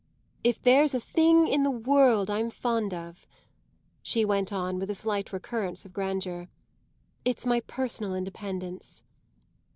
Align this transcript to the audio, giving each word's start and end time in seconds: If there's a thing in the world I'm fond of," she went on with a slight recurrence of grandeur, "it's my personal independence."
If 0.43 0.59
there's 0.63 0.95
a 0.95 0.99
thing 0.99 1.47
in 1.47 1.61
the 1.61 1.69
world 1.69 2.31
I'm 2.31 2.49
fond 2.49 2.91
of," 2.91 3.27
she 4.01 4.25
went 4.25 4.51
on 4.51 4.79
with 4.79 4.89
a 4.89 4.95
slight 4.95 5.31
recurrence 5.31 5.85
of 5.85 5.93
grandeur, 5.93 6.47
"it's 7.23 7.45
my 7.45 7.59
personal 7.67 8.15
independence." 8.15 9.03